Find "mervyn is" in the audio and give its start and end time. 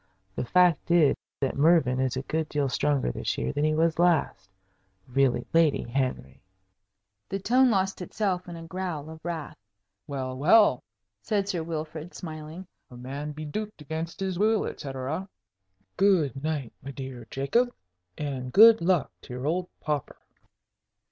1.55-2.17